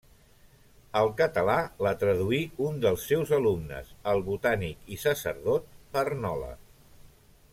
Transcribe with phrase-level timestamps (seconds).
[1.01, 1.57] Al català
[1.87, 6.53] la traduí un dels seus alumnes el botànic i sacerdot Barnola.